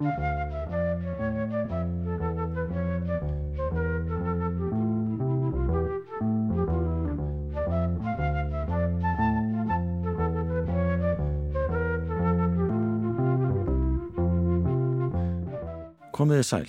Komiði 0.00 0.08
sæl. 16.48 16.64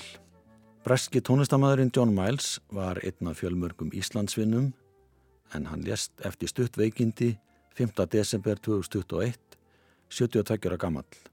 Breski 0.84 1.24
tónlistamæðurinn 1.24 1.96
John 1.96 2.12
Miles 2.12 2.60
var 2.68 3.00
einn 3.00 3.32
af 3.32 3.40
fjölmörgum 3.40 3.96
Íslandsvinnum 3.96 4.74
en 5.56 5.72
hann 5.72 5.88
lést 5.88 6.12
eftir 6.20 6.52
stuttveikindi 6.52 7.38
5. 7.80 7.96
desember 8.12 8.60
2021, 8.60 9.40
72 10.10 10.68
ára 10.68 10.76
gammal. 10.76 11.31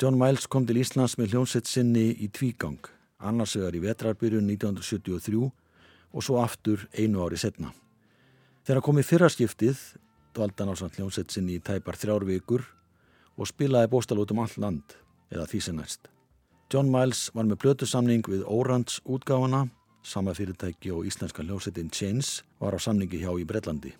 John 0.00 0.18
Miles 0.18 0.48
kom 0.50 0.66
til 0.66 0.80
Íslands 0.80 1.14
með 1.18 1.34
hljómsett 1.34 1.68
sinni 1.68 2.08
í 2.24 2.28
tvígang, 2.32 2.80
annars 3.22 3.56
vegar 3.58 3.76
í 3.76 3.82
vetrarbyrjun 3.82 4.48
1973 4.50 5.42
og 6.12 6.24
svo 6.24 6.38
aftur 6.42 6.86
einu 6.96 7.22
ári 7.24 7.38
setna. 7.40 7.72
Þegar 8.66 8.84
kom 8.86 8.98
í 8.98 9.04
fyrraskiptið 9.06 9.78
dvaldan 10.36 10.72
á 10.72 10.74
samt 10.78 10.96
hljómsett 10.98 11.32
sinni 11.34 11.58
í 11.58 11.62
tæpar 11.62 11.98
þrjár 12.00 12.26
vikur 12.28 12.64
og 13.36 13.48
spilaði 13.48 13.90
bóstal 13.92 14.20
út 14.22 14.32
um 14.34 14.42
all 14.42 14.56
land 14.56 14.96
eða 15.32 15.46
því 15.50 15.60
sem 15.66 15.78
næst. 15.78 16.08
John 16.72 16.88
Miles 16.92 17.26
var 17.36 17.44
með 17.44 17.60
blötusamning 17.64 18.24
við 18.28 18.46
Orange 18.48 19.02
útgáfana, 19.04 19.66
sama 20.02 20.32
fyrirtæki 20.34 20.90
og 20.94 21.06
íslenska 21.06 21.44
hljósettin 21.44 21.92
Chains 21.92 22.40
var 22.60 22.74
á 22.74 22.80
samningi 22.80 23.20
hjá 23.20 23.30
í 23.36 23.44
Breitlandi. 23.44 23.92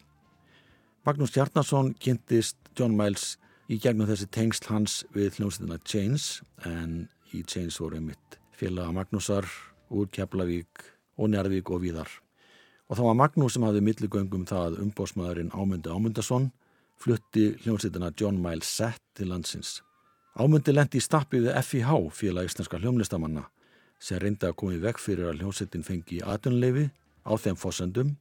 Magnús 1.04 1.34
Hjarnarsson 1.34 1.92
kynntist 2.00 2.56
John 2.78 2.96
Miles 2.96 3.36
í 3.72 3.78
gegnum 3.80 4.08
þessi 4.08 4.26
tengsl 4.28 4.68
hans 4.68 4.94
við 5.14 5.38
hljósettina 5.38 5.78
Chains 5.88 6.42
en 6.68 7.06
í 7.32 7.40
Chains 7.48 7.78
voru 7.80 7.96
einmitt 7.96 8.36
félaga 8.58 8.92
Magnúsar 8.92 9.48
úr 9.88 10.10
Keflavík 10.12 10.82
og 11.16 11.30
Njarvík 11.32 11.70
og 11.72 11.80
Víðar. 11.84 12.10
Og 12.90 12.98
þá 12.98 13.02
var 13.06 13.18
Magnús 13.22 13.56
sem 13.56 13.64
hafði 13.64 13.84
milligöngum 13.86 14.44
það 14.50 14.76
umbósmaðurinn 14.84 15.54
Ámundi 15.56 15.88
Ámundason 15.88 16.50
flutti 17.00 17.48
hljósettina 17.64 18.12
John 18.18 18.42
Miles 18.44 18.68
Set 18.68 19.00
til 19.16 19.32
landsins. 19.32 19.80
Ámundi 20.36 20.74
lendi 20.76 21.00
í 21.00 21.04
stappi 21.04 21.40
við 21.40 21.56
FIH, 21.64 21.96
félag 22.12 22.50
íslenska 22.50 22.80
hljómlistamanna, 22.80 23.46
sem 24.00 24.20
reyndi 24.20 24.48
að 24.48 24.56
koma 24.60 24.76
í 24.76 24.82
vekk 24.84 25.00
fyrir 25.00 25.30
að 25.30 25.40
hljómsettin 25.40 25.86
fengi 25.86 26.20
aðunleifi 26.20 26.90
á 27.24 27.32
þeim 27.40 27.56
fósendum 27.56 28.16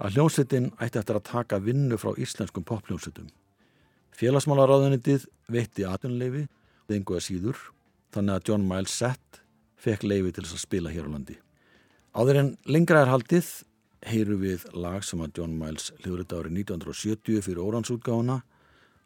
að 0.00 0.16
hljómsettin 0.16 0.72
ætti 0.80 1.00
eftir 1.02 1.20
að 1.20 1.28
taka 1.28 1.60
vinnu 1.60 2.00
frá 2.00 2.14
íslenskum 2.16 2.64
pophljómsettum. 2.64 3.28
Félagsmálaráðunitið 4.16 5.26
veitti 5.52 5.86
aðunleifi, 5.86 6.46
þenguða 6.88 7.22
síður, 7.26 7.62
þannig 8.14 8.38
að 8.38 8.50
John 8.50 8.66
Miles 8.68 8.96
Sett 8.96 9.40
fekk 9.76 10.06
leifi 10.08 10.32
til 10.32 10.46
þess 10.46 10.56
að 10.56 10.64
spila 10.64 10.92
hér 10.94 11.08
á 11.08 11.14
landi. 11.14 11.38
Áður 12.16 12.40
en 12.40 12.52
lengra 12.64 13.04
er 13.04 13.12
haldið 13.12 13.50
heyru 14.06 14.36
við 14.40 14.64
lag 14.72 15.04
sem 15.04 15.20
að 15.20 15.40
John 15.40 15.56
Miles 15.60 15.90
hljóðrita 16.00 16.40
árið 16.40 16.60
1970 16.62 17.44
fyrir 17.44 17.64
óransútgáfuna 17.64 18.40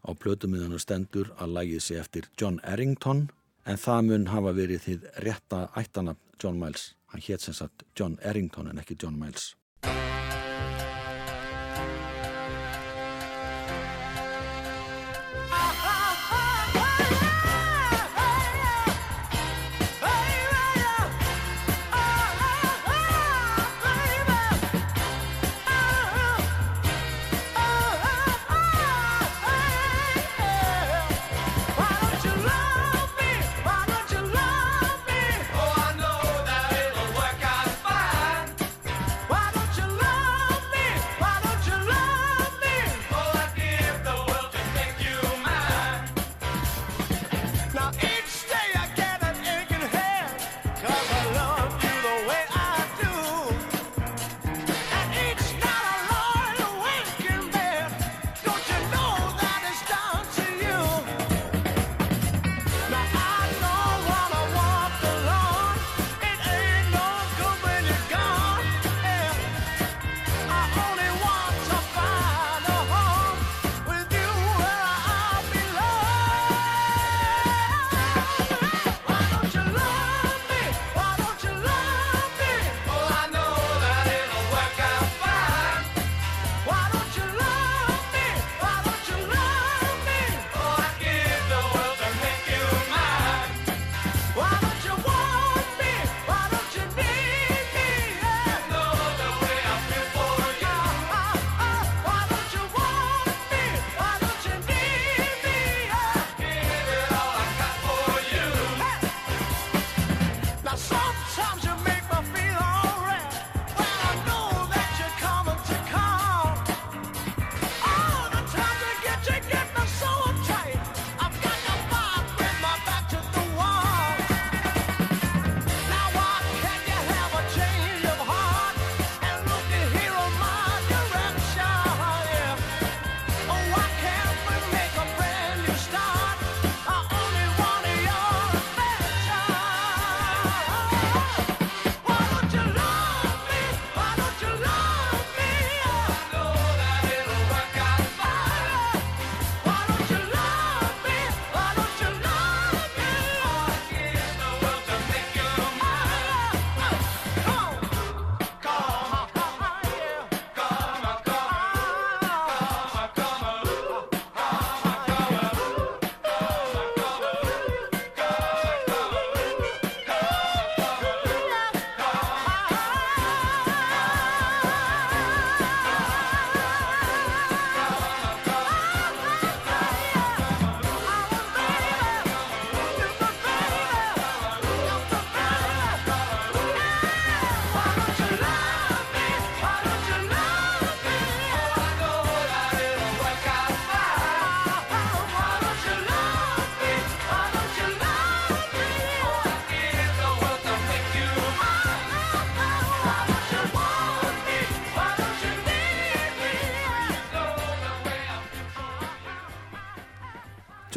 Á 0.00 0.11
plötumiðanu 0.17 0.80
stendur 0.80 1.28
að 1.36 1.55
lægið 1.58 1.83
sé 1.84 1.98
eftir 2.00 2.28
John 2.41 2.61
Errington 2.64 3.27
en 3.69 3.80
það 3.80 4.06
mun 4.08 4.28
hafa 4.33 4.55
verið 4.56 4.86
þið 4.86 5.08
rétta 5.27 5.67
ættana 5.77 6.17
John 6.41 6.61
Miles. 6.61 6.95
Hann 7.12 7.24
hétt 7.27 7.45
sem 7.45 7.56
sagt 7.56 7.84
John 7.98 8.17
Errington 8.24 8.70
en 8.70 8.80
ekki 8.80 8.97
John 8.97 9.19
Miles. 9.20 9.52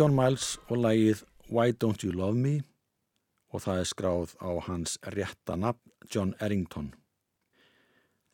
John 0.04 0.18
Miles 0.20 0.58
og 0.68 0.82
lægið 0.84 1.22
Why 1.48 1.72
Don't 1.72 2.04
You 2.04 2.12
Love 2.12 2.36
Me 2.36 2.58
og 3.56 3.62
það 3.64 3.78
er 3.80 3.88
skráð 3.88 4.34
á 4.44 4.52
hans 4.66 4.98
rétta 5.16 5.56
nafn 5.56 5.94
John 6.12 6.34
Errington. 6.44 6.90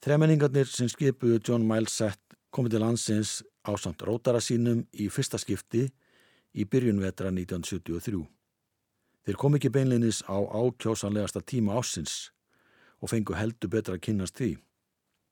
Þremenningarnir 0.02 0.66
sem 0.66 0.90
skipuðu 0.90 1.38
John 1.46 1.68
Miles 1.70 1.94
sett 1.94 2.34
komið 2.50 2.74
til 2.74 2.82
landsins 2.82 3.36
á 3.62 3.78
samt 3.78 4.02
rótara 4.02 4.42
sínum 4.42 4.82
í 4.98 5.12
fyrsta 5.14 5.38
skipti 5.38 5.84
í 6.58 6.66
byrjunvetra 6.66 7.30
1973. 7.38 8.26
Þeir 9.30 9.38
kom 9.38 9.60
ekki 9.60 9.70
beinleinis 9.70 10.24
á 10.26 10.42
ákjósanlegasta 10.42 11.46
tíma 11.46 11.78
ásins 11.78 12.32
og 12.98 13.14
fengu 13.14 13.38
heldur 13.38 13.76
betra 13.78 14.00
að 14.00 14.08
kynast 14.10 14.42
því. 14.42 14.56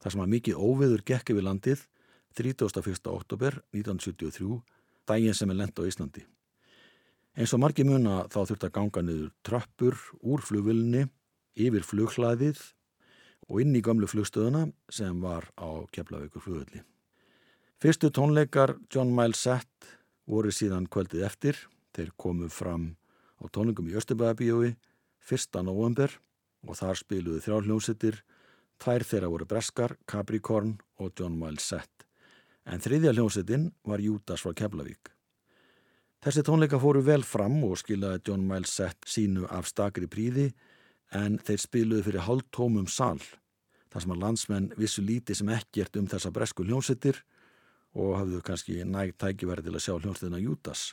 Það 0.06 0.14
sem 0.14 0.28
að 0.28 0.34
mikið 0.38 0.62
óviður 0.70 1.08
gekk 1.10 1.34
yfir 1.34 1.50
landið 1.50 1.88
31. 2.38 3.10
oktober 3.10 3.64
1973, 3.74 4.62
daginn 5.08 5.36
sem 5.38 5.52
er 5.52 5.60
lent 5.62 5.80
á 5.80 5.84
Íslandi. 5.88 6.26
Eins 7.38 7.54
og 7.54 7.62
margi 7.62 7.86
muna 7.86 8.24
þá 8.34 8.40
þurft 8.50 8.66
að 8.66 8.74
ganga 8.80 9.04
niður 9.06 9.32
tröppur 9.46 9.98
úr 10.26 10.42
flugvillinni, 10.42 11.06
yfir 11.58 11.86
flughlaðið 11.86 12.62
og 13.48 13.62
inn 13.62 13.76
í 13.78 13.84
gamlu 13.86 14.10
flugstöðuna 14.10 14.68
sem 14.90 15.20
var 15.22 15.50
á 15.58 15.86
Keflavíkur 15.94 16.44
flugvilli. 16.44 16.82
Fyrstu 17.78 18.10
tónleikar 18.10 18.74
John 18.90 19.14
Miles 19.14 19.44
Sett 19.46 19.92
voru 20.26 20.50
síðan 20.50 20.90
kvöldið 20.90 21.28
eftir. 21.28 21.60
Þeir 21.94 22.10
komu 22.18 22.50
fram 22.50 22.96
á 23.38 23.46
tónlingum 23.54 23.90
í 23.90 23.96
Östubæðabíjói 23.98 24.74
1. 25.30 25.62
november 25.62 26.10
og 26.66 26.80
þar 26.80 26.98
spiluðu 26.98 27.44
þrjálfljónsittir. 27.46 28.24
Tvær 28.82 29.06
þeirra 29.06 29.30
voru 29.30 29.46
Breskar, 29.50 29.96
Capricorn 30.10 30.78
og 30.98 31.14
John 31.18 31.38
Miles 31.38 31.70
Sett. 31.70 32.07
En 32.68 32.84
þriðja 32.84 33.14
hljónsittin 33.16 33.70
var 33.88 34.04
Júdas 34.04 34.44
frá 34.44 34.52
Keflavík. 34.58 35.14
Þessi 36.24 36.44
tónleika 36.44 36.80
fóru 36.82 37.00
vel 37.06 37.24
fram 37.24 37.62
og 37.64 37.78
skilaði 37.80 38.24
John 38.28 38.44
Miles 38.50 38.74
Sett 38.76 39.06
sínu 39.08 39.46
af 39.54 39.70
stakri 39.70 40.10
príði 40.12 40.50
en 41.16 41.38
þeir 41.40 41.62
spiluðu 41.64 42.08
fyrir 42.10 42.26
hálftómum 42.26 42.88
sal. 42.92 43.22
Þar 43.94 44.04
sem 44.04 44.14
að 44.16 44.24
landsmenn 44.24 44.72
vissu 44.76 45.04
líti 45.06 45.36
sem 45.38 45.50
ekkert 45.56 45.96
um 45.96 46.08
þessa 46.12 46.32
bresku 46.36 46.66
hljónsittir 46.68 47.22
og 47.96 48.18
hafðu 48.20 48.42
kannski 48.44 48.82
nægt 48.84 49.20
tækifæri 49.24 49.64
til 49.64 49.76
að 49.78 49.86
sjá 49.86 49.94
hljónstina 49.96 50.42
Júdas. 50.42 50.90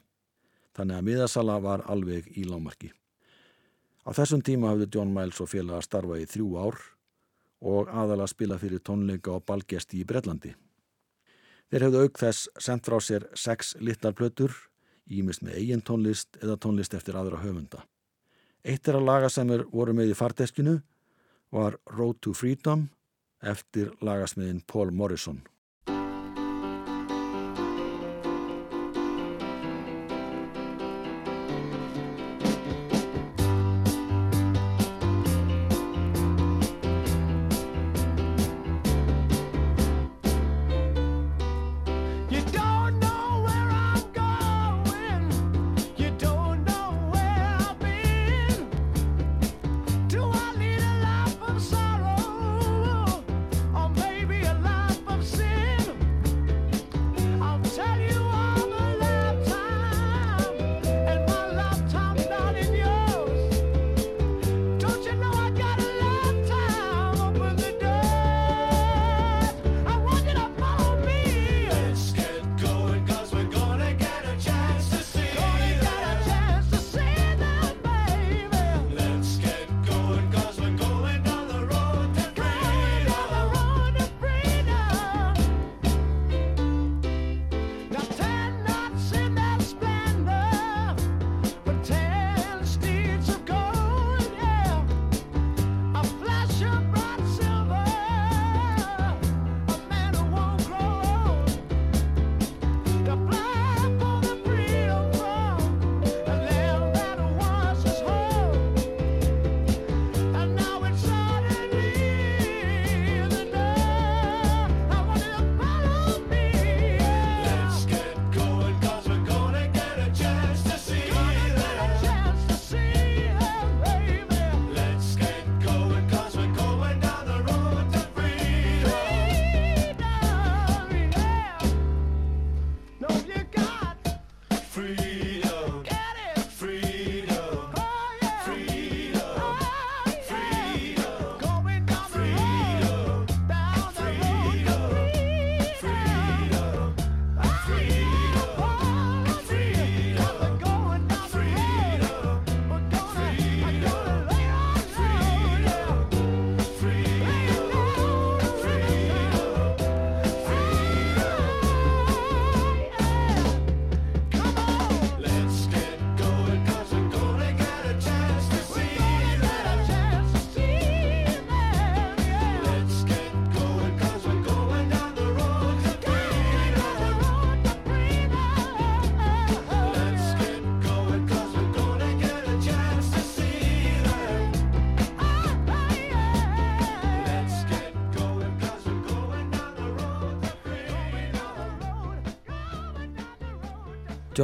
Þannig 0.79 1.00
að 1.00 1.09
miðasala 1.09 1.59
var 1.62 1.82
alveg 1.91 2.29
í 2.38 2.44
lámarki. 2.47 2.93
Á 4.06 4.11
þessum 4.15 4.44
tíma 4.44 4.71
hafði 4.71 4.91
John 4.94 5.11
Miles 5.17 5.41
og 5.41 5.50
félag 5.50 5.81
að 5.81 5.88
starfa 5.88 6.21
í 6.21 6.29
þrjú 6.29 6.49
ár 6.61 6.79
og 7.65 7.91
aðala 7.91 8.29
spila 8.31 8.61
fyrir 8.61 8.82
tónleika 8.85 9.32
og 9.35 9.47
balgesti 9.49 10.03
í 10.03 10.06
Brellandi. 10.06 10.53
Þeir 11.75 11.88
hefðu 11.88 12.00
auk 12.06 12.19
þess 12.23 12.43
sendt 12.62 12.87
frá 12.87 12.94
sér 13.03 13.25
sex 13.35 13.73
litlarplötur, 13.82 14.53
ímist 15.11 15.43
með 15.43 15.56
eigin 15.59 15.81
tónlist 15.82 16.37
eða 16.38 16.55
tónlist 16.62 16.93
eftir 16.94 17.17
aðra 17.19 17.41
höfunda. 17.43 17.81
Eitt 18.62 18.87
er 18.87 19.00
að 19.00 19.09
laga 19.09 19.31
sem 19.35 19.50
er 19.50 19.65
voru 19.73 19.91
með 19.91 20.12
í 20.12 20.15
fardeskinu 20.15 20.76
var 21.50 21.75
Road 21.91 22.21
to 22.23 22.31
Freedom 22.31 22.85
eftir 23.43 23.91
lagasmiðin 24.06 24.62
Paul 24.71 24.94
Morrison. 24.94 25.43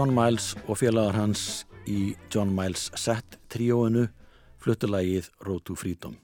John 0.00 0.14
Miles 0.16 0.54
og 0.64 0.78
félagar 0.80 1.12
hans 1.12 1.40
í 1.84 2.14
John 2.32 2.54
Miles 2.56 2.86
Set 2.96 3.34
tríóinu 3.52 4.06
fluttulægið 4.64 5.26
Road 5.44 5.66
to 5.68 5.76
Freedom. 5.76 6.14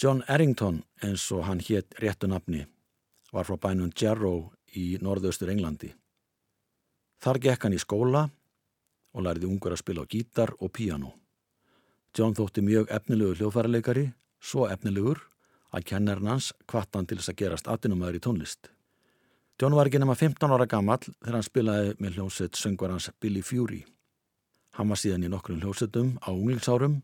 John 0.00 0.22
Errington, 0.24 0.78
eins 1.04 1.26
og 1.36 1.44
hann 1.44 1.60
hétt 1.60 1.92
réttu 2.00 2.30
nafni, 2.32 2.62
var 3.36 3.44
frá 3.44 3.58
bænum 3.60 3.92
Jarrow 3.92 4.48
í 4.72 4.96
norðaustur 5.04 5.52
Englandi. 5.52 5.92
Þar 7.20 7.42
gekk 7.50 7.68
hann 7.68 7.76
í 7.76 7.84
skóla 7.84 8.24
og 9.12 9.28
læriði 9.28 9.52
ungur 9.52 9.76
að 9.76 9.84
spila 9.84 10.08
á 10.08 10.12
gítar 10.16 10.56
og 10.56 10.72
píano. 10.72 11.12
John 12.16 12.32
þótti 12.32 12.64
mjög 12.64 12.88
efnilegur 12.96 13.42
hljóðfærarleikari, 13.42 14.08
svo 14.40 14.70
efnilegur 14.72 15.20
að 15.68 15.84
kennarinn 15.92 16.32
hans 16.32 16.54
kvartan 16.64 17.04
til 17.04 17.20
þess 17.20 17.36
að 17.36 17.42
gerast 17.44 17.68
atinumæður 17.68 18.22
í 18.22 18.24
tónlist. 18.24 18.72
John 19.62 19.76
var 19.78 19.86
ekki 19.86 20.00
nema 20.02 20.16
15 20.18 20.50
ára 20.50 20.64
gammal 20.66 20.98
þegar 20.98 21.36
hann 21.36 21.44
spilaði 21.46 21.90
með 22.02 22.16
hljómsett 22.16 22.58
söngvarans 22.58 23.04
Billy 23.22 23.44
Fury. 23.46 23.84
Hann 24.74 24.88
var 24.90 24.98
síðan 24.98 25.22
í 25.22 25.28
nokkrum 25.30 25.60
hljómsettum 25.62 26.16
á 26.18 26.34
unglingsárum, 26.34 26.96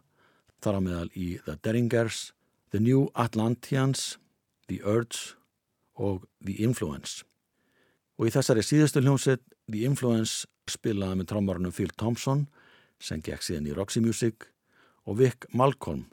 þar 0.58 0.78
á 0.78 0.80
meðal 0.82 1.12
í 1.14 1.26
The 1.44 1.54
Derringers, 1.62 2.32
The 2.74 2.80
New 2.82 3.12
Atlanteans, 3.14 4.16
The 4.66 4.80
Urge 4.82 5.38
og 5.94 6.26
The 6.42 6.56
Influence. 6.66 7.22
Og 8.18 8.26
í 8.26 8.34
þessari 8.34 8.66
síðustu 8.66 9.04
hljómsett, 9.06 9.44
The 9.70 9.86
Influence, 9.86 10.50
spilaði 10.66 11.20
með 11.20 11.30
trómmarunum 11.30 11.78
Phil 11.78 11.94
Thompson, 11.94 12.48
sem 12.98 13.22
gekk 13.22 13.46
síðan 13.46 13.70
í 13.70 13.78
Roxy 13.78 14.02
Music, 14.02 14.50
og 15.06 15.22
Vic 15.22 15.46
Malcolm, 15.54 16.08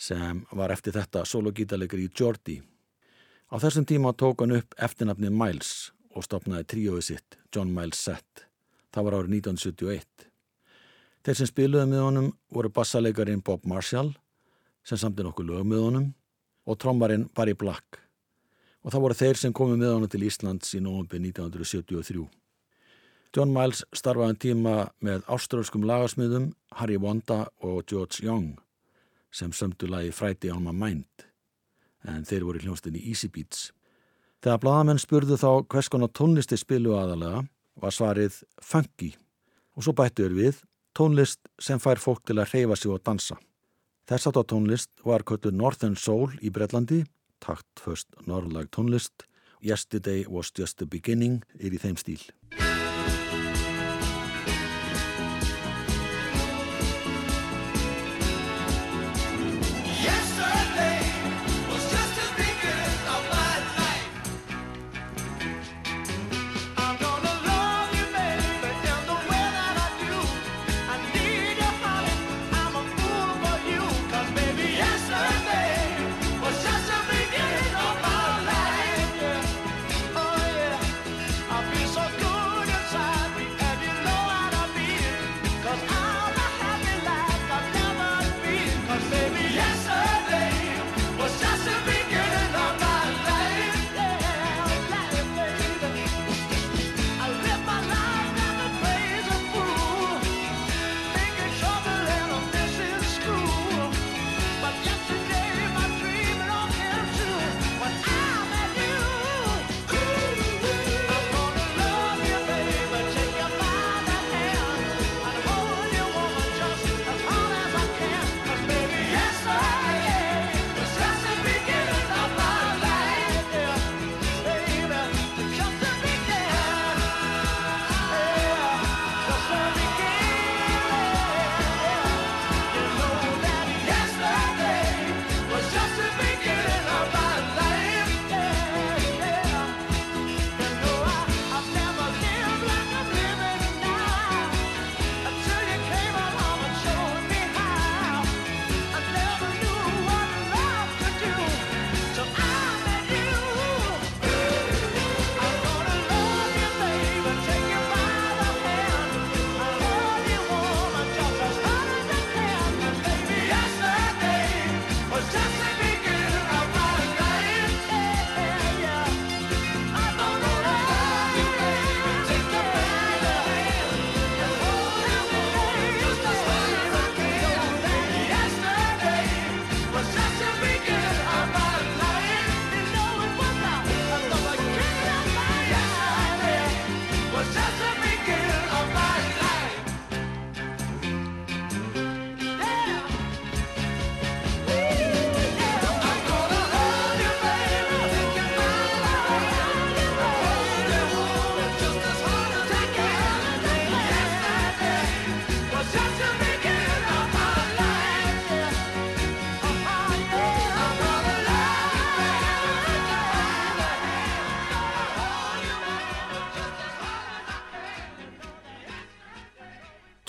sem 0.00 0.46
var 0.56 0.72
eftir 0.72 0.96
þetta 0.96 1.28
sologítalegri 1.28 2.08
í 2.08 2.14
Geordie. 2.16 2.64
Á 3.50 3.58
þessum 3.58 3.82
tíma 3.82 4.12
tók 4.14 4.44
hann 4.44 4.54
upp 4.54 4.76
eftirnafnið 4.78 5.32
Miles 5.34 5.70
og 6.14 6.22
stopnaði 6.22 6.68
tríóið 6.70 7.02
sitt, 7.02 7.36
John 7.50 7.72
Miles 7.74 7.98
Set. 7.98 8.44
Það 8.94 9.06
var 9.06 9.14
árið 9.18 9.32
1971. 9.40 10.26
Þeir 11.26 11.38
sem 11.38 11.48
spiluði 11.50 11.88
með 11.90 12.04
honum 12.04 12.28
voru 12.54 12.70
bassalegarin 12.70 13.42
Bob 13.42 13.66
Marshall, 13.66 14.12
sem 14.86 15.00
samti 15.02 15.26
nokkuð 15.26 15.50
lög 15.50 15.66
með 15.66 15.82
honum, 15.82 16.04
og 16.62 16.78
trommarinn 16.78 17.26
Barry 17.34 17.56
Black. 17.58 17.98
Og 18.86 18.94
það 18.94 19.04
voru 19.04 19.16
þeir 19.18 19.40
sem 19.40 19.54
komið 19.56 19.82
með 19.82 19.94
honum 19.96 20.12
til 20.12 20.22
Íslands 20.28 20.76
í 20.78 20.82
nógumbi 20.84 21.18
1973. 21.18 22.22
John 23.34 23.54
Miles 23.54 23.82
starfaði 23.90 24.36
en 24.36 24.40
tíma 24.46 24.76
með 25.02 25.26
ástrálskum 25.26 25.88
lagarsmiðum 25.90 26.52
Harry 26.78 27.02
Wanda 27.02 27.48
og 27.66 27.82
George 27.90 28.22
Young, 28.22 28.54
sem 29.34 29.50
sömdu 29.50 29.90
lagi 29.90 30.14
Friday 30.14 30.54
on 30.54 30.62
my 30.70 30.74
mind 30.86 31.29
en 32.08 32.24
þeir 32.24 32.46
voru 32.46 32.62
hljónstinni 32.62 33.02
Easy 33.10 33.28
Beats. 33.28 33.70
Þegar 34.40 34.62
bladamenn 34.62 35.00
spurðu 35.00 35.36
þá 35.40 35.50
hvers 35.68 35.90
konar 35.92 36.12
tónlisti 36.16 36.56
spilu 36.56 36.96
aðalega 36.96 37.44
var 37.80 37.94
svarið 37.94 38.40
funky 38.64 39.12
og 39.76 39.84
svo 39.84 39.94
bættuður 39.96 40.36
við 40.38 40.62
tónlist 40.96 41.40
sem 41.60 41.80
fær 41.80 42.00
fólk 42.00 42.24
til 42.26 42.38
að 42.40 42.54
reyfa 42.54 42.76
sig 42.76 42.92
og 42.94 43.02
dansa. 43.04 43.36
Þess 44.08 44.30
aftátt 44.30 44.50
tónlist 44.52 44.90
var 45.06 45.22
köttur 45.22 45.54
Northern 45.54 45.96
Soul 45.96 46.32
í 46.42 46.50
Breitlandi, 46.50 47.04
takt 47.38 47.84
först 47.84 48.08
norrlag 48.26 48.72
tónlist, 48.74 49.28
Yesterday 49.60 50.24
was 50.26 50.50
just 50.56 50.78
the 50.78 50.86
beginning 50.86 51.42
er 51.60 51.76
í 51.76 51.78
þeim 51.78 52.00
stíl. 52.00 52.22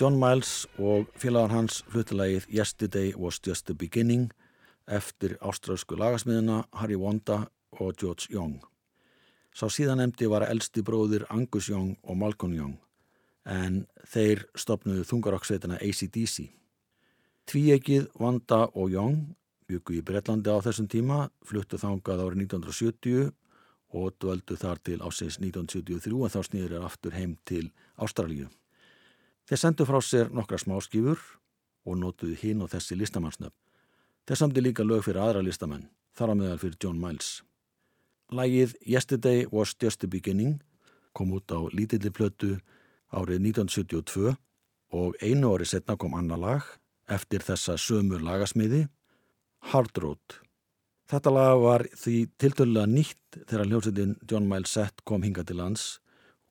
John 0.01 0.15
Miles 0.17 0.65
og 0.81 1.11
félagar 1.13 1.51
hans 1.53 1.83
fluttilegið 1.93 2.47
Yesterday 2.49 3.11
was 3.13 3.37
just 3.45 3.67
the 3.67 3.75
beginning 3.77 4.31
eftir 4.89 5.35
ástrálsku 5.45 5.93
lagasmiðina 5.93 6.63
Harry 6.73 6.95
Wanda 6.97 7.35
og 7.77 7.99
George 8.01 8.31
Young. 8.33 8.55
Sá 9.53 9.67
síðanemdi 9.69 10.25
var 10.25 10.47
elsti 10.47 10.81
bróðir 10.81 11.27
Angus 11.29 11.67
Young 11.69 11.99
og 12.01 12.17
Malcolm 12.17 12.55
Young 12.57 12.79
en 13.45 13.83
þeir 14.09 14.41
stopnuðu 14.57 15.05
þungaroksveitina 15.05 15.77
ACDC. 15.77 16.47
Tvíegið 17.45 18.07
Wanda 18.17 18.63
og 18.73 18.89
Young 18.95 19.35
byggu 19.69 19.99
í 19.99 20.01
Breitlandi 20.01 20.49
á 20.49 20.65
þessum 20.65 20.87
tíma, 20.89 21.27
fluttu 21.45 21.77
þangað 21.77 22.23
árið 22.25 22.47
1970 22.47 23.29
og 24.01 24.17
dvöldu 24.17 24.57
þar 24.57 24.81
til 24.81 24.97
ásins 25.05 25.37
1973 25.37 26.25
en 26.25 26.33
þá 26.33 26.41
snýður 26.49 26.75
er 26.79 26.89
aftur 26.89 27.13
heim 27.19 27.37
til 27.45 27.69
Ástralíu. 28.01 28.49
Þeir 29.49 29.61
sendu 29.61 29.87
frá 29.87 29.99
sér 30.05 30.31
nokkra 30.33 30.59
smáskýfur 30.61 31.19
og 31.85 31.97
nótuðu 31.97 32.37
hinn 32.41 32.61
og 32.61 32.71
þessi 32.73 32.97
listamannsnöfn. 32.99 33.57
Þeir 34.27 34.37
samdi 34.37 34.61
líka 34.61 34.85
lög 34.85 35.05
fyrir 35.07 35.21
aðra 35.21 35.41
listamenn, 35.43 35.87
þar 36.13 36.33
á 36.33 36.39
meðal 36.39 36.59
fyrir 36.61 36.77
John 36.83 36.99
Miles. 37.01 37.41
Lægið 38.31 38.75
Yesterday 38.87 39.47
was 39.51 39.75
just 39.81 39.99
the 39.99 40.07
beginning 40.07 40.61
kom 41.13 41.33
út 41.35 41.51
á 41.51 41.59
lítilli 41.75 42.11
plötu 42.13 42.55
árið 43.11 43.41
1972 43.51 44.35
og 44.95 45.17
einu 45.19 45.51
ári 45.51 45.67
setna 45.67 45.97
kom 45.99 46.15
annar 46.15 46.39
lag 46.39 46.69
eftir 47.11 47.43
þessa 47.43 47.75
sömu 47.79 48.21
lagasmiði, 48.23 48.85
Hard 49.71 49.97
Road. 49.99 50.37
Þetta 51.11 51.33
lag 51.33 51.57
var 51.59 51.83
því 51.91 52.15
tiltölulega 52.39 52.87
nýtt 52.87 53.41
þegar 53.49 53.67
hljómsveitin 53.67 54.15
John 54.31 54.47
Miles 54.47 54.71
Sett 54.71 55.03
kom 55.03 55.25
hinga 55.27 55.43
til 55.43 55.59
lands 55.59 55.99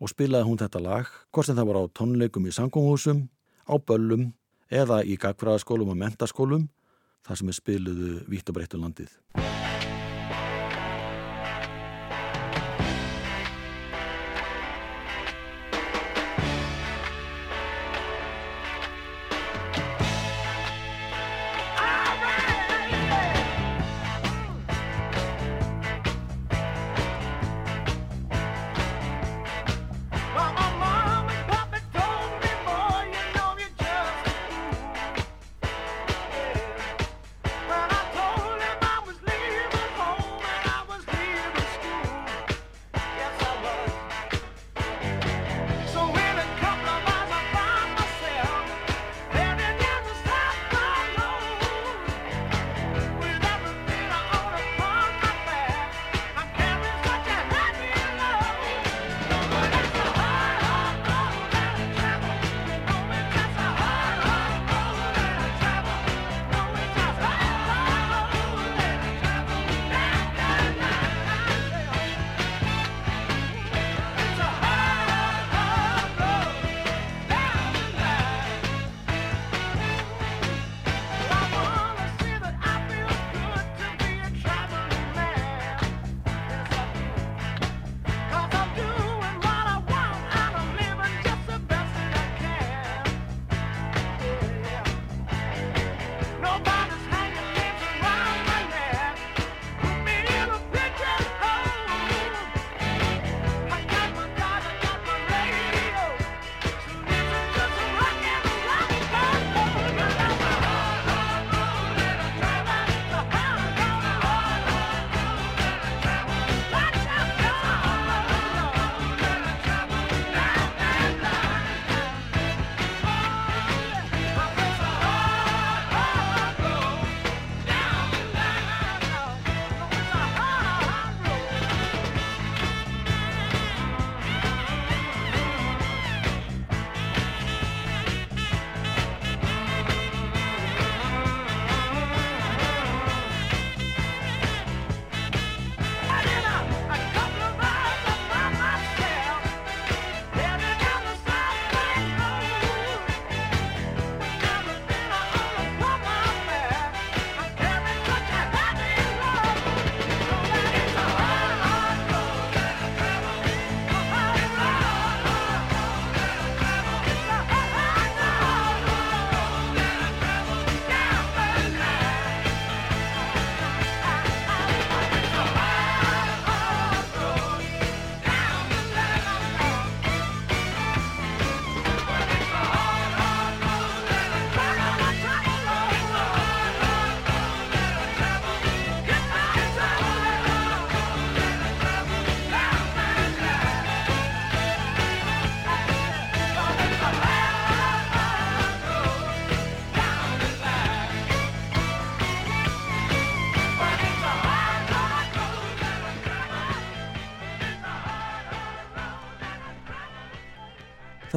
og 0.01 0.11
spilaði 0.13 0.49
hún 0.49 0.61
þetta 0.61 0.83
lag, 0.83 1.13
hvort 1.31 1.49
sem 1.49 1.59
það 1.59 1.71
var 1.71 1.81
á 1.85 1.85
tónleikum 2.01 2.49
í 2.49 2.57
sangumhúsum, 2.57 3.27
á 3.69 3.75
böllum 3.77 4.31
eða 4.73 5.03
í 5.05 5.19
gagfræðaskólum 5.21 5.93
og 5.93 6.01
mentaskólum 6.01 6.69
þar 7.27 7.41
sem 7.41 7.53
við 7.53 7.61
spiluðu 7.61 8.13
vítt 8.33 8.49
og 8.49 8.57
breyttu 8.57 8.81
landið. 8.81 9.50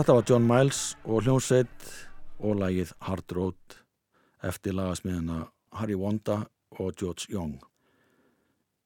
Þetta 0.03 0.17
var 0.17 0.25
John 0.27 0.43
Miles 0.43 0.79
og 1.07 1.21
hljómsveit 1.23 1.83
og 2.43 2.57
lagið 2.59 2.89
Hard 3.07 3.31
Road 3.37 3.75
eftir 4.43 4.75
lagasmiðina 4.75 5.37
Harry 5.79 5.95
Wanda 5.95 6.41
og 6.75 6.97
George 6.99 7.31
Young. 7.31 7.53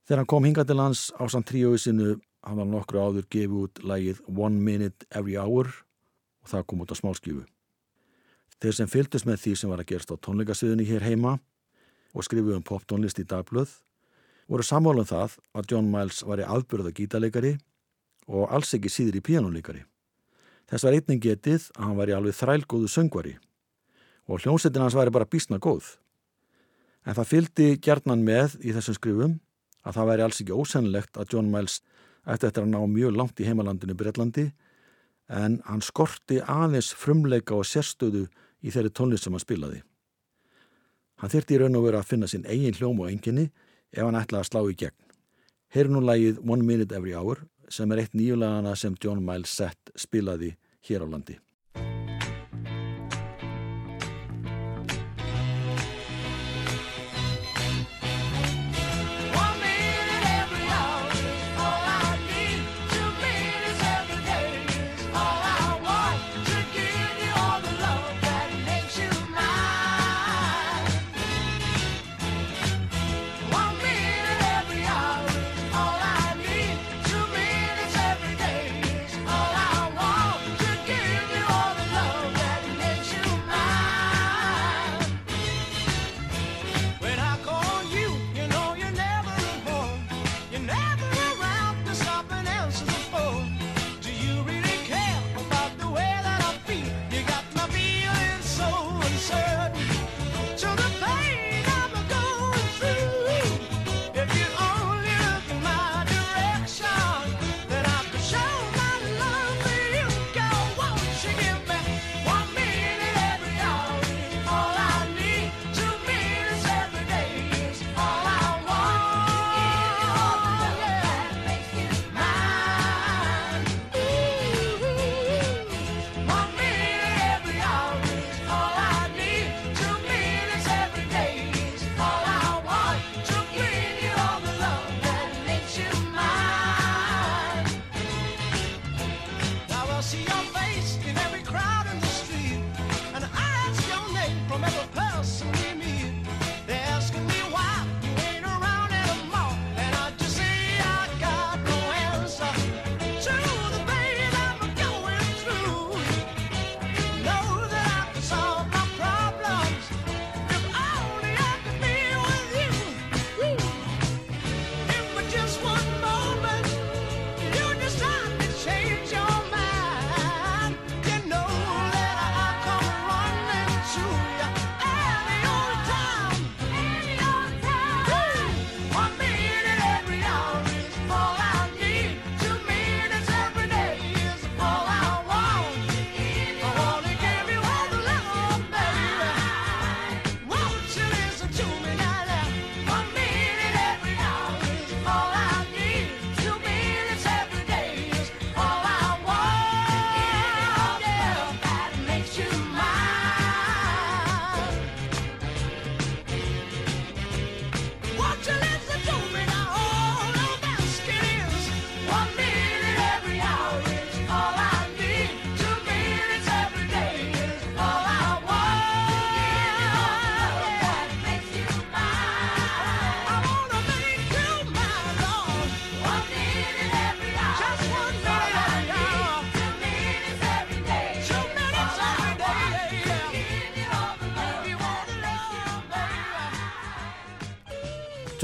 Þegar 0.05 0.21
hann 0.21 0.29
kom 0.29 0.45
hinga 0.45 0.67
til 0.69 0.77
hans 0.77 1.07
á 1.17 1.25
samt 1.25 1.49
tríói 1.49 1.81
sinu 1.81 2.19
hann 2.45 2.61
var 2.61 2.69
nokkru 2.69 3.01
áður 3.01 3.25
gefið 3.33 3.57
út 3.63 3.81
lagið 3.81 4.21
One 4.29 4.61
Minute 4.61 5.09
Every 5.09 5.39
Hour 5.41 5.73
og 5.73 6.53
það 6.53 6.67
kom 6.69 6.85
út 6.85 6.93
á 6.93 7.01
smálskjöfu. 7.01 7.47
Þeir 8.61 8.79
sem 8.83 8.93
fylgdust 8.93 9.25
með 9.25 9.41
því 9.47 9.57
sem 9.57 9.73
var 9.73 9.81
að 9.81 9.89
gerast 9.95 10.13
á 10.13 10.21
tónleikasviðinu 10.21 10.85
hér 10.93 11.09
heima 11.09 11.35
og 12.13 12.29
skrifuð 12.29 12.61
um 12.61 12.69
poptónlist 12.69 13.17
í 13.17 13.25
dagblöð 13.25 13.79
voru 14.45 14.69
sammálan 14.69 15.07
um 15.09 15.13
það 15.17 15.41
að 15.57 15.73
John 15.73 15.89
Miles 15.89 16.21
var 16.21 16.45
í 16.45 16.45
aðbyrða 16.45 16.93
gítarleikari 16.93 17.57
og 18.29 18.51
alls 18.53 18.77
ekki 18.77 18.93
síður 18.93 19.17
í 19.17 19.27
píjánuleikari. 19.31 19.87
Þess 20.67 20.83
var 20.83 20.97
einning 20.97 21.21
getið 21.23 21.69
að 21.75 21.83
hann 21.85 21.97
var 21.99 22.11
í 22.11 22.15
alveg 22.17 22.35
þrælgóðu 22.35 22.89
söngvari 22.91 23.37
og 24.27 24.43
hljómsettin 24.43 24.83
hans 24.83 24.97
væri 24.97 25.13
bara 25.15 25.29
bísna 25.29 25.59
góð. 25.63 25.93
En 27.07 27.15
það 27.15 27.29
fyldi 27.31 27.67
gerðnan 27.79 28.25
með 28.27 28.57
í 28.59 28.73
þessum 28.75 28.97
skrifum 28.97 29.37
að 29.87 29.95
það 29.95 30.09
væri 30.11 30.25
alls 30.25 30.41
ekki 30.43 30.57
ósennlegt 30.57 31.19
að 31.19 31.33
John 31.33 31.51
Miles 31.53 31.79
eftir 32.27 32.49
þetta 32.49 32.65
að 32.65 32.73
ná 32.73 32.81
mjög 32.91 33.15
langt 33.15 33.39
í 33.39 33.47
heimalandinu 33.47 33.95
Breitlandi 33.95 34.49
en 35.31 35.61
hann 35.67 35.83
skorti 35.83 36.41
aðeins 36.43 36.91
frumleika 36.95 37.55
og 37.55 37.67
sérstöðu 37.67 38.25
í 38.59 38.73
þeirri 38.73 38.91
tónlist 38.91 39.27
sem 39.27 39.35
hann 39.35 39.43
spilaði. 39.43 39.81
Hann 41.17 41.31
þyrti 41.31 41.55
í 41.55 41.61
raun 41.61 41.79
og 41.79 41.87
veru 41.87 42.01
að 42.01 42.11
finna 42.11 42.27
sinn 42.27 42.45
eigin 42.45 42.75
hljóm 42.75 42.99
og 42.99 43.11
enginni 43.11 43.47
ef 43.95 44.03
hann 44.03 44.19
ætlaði 44.19 44.43
að 44.43 44.49
slá 44.51 44.61
í 44.67 44.75
gegn. 44.83 44.97
Heyr 45.71 45.89
nú 45.91 46.03
lægið 46.03 46.43
One 46.43 46.63
Minute 46.67 46.95
Every 46.95 47.15
Hour 47.15 47.43
sem 47.69 47.91
er 47.91 48.03
eitt 48.03 48.15
nýjulagana 48.17 48.75
sem 48.75 48.95
John 49.03 49.23
Miles 49.23 49.53
Sett 49.59 49.91
spilaði 49.95 50.53
hér 50.87 51.03
á 51.03 51.07
landi. 51.07 51.37